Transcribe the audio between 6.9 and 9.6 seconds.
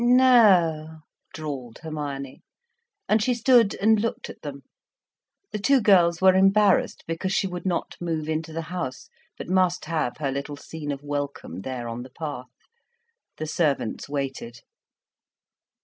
because she would not move into the house, but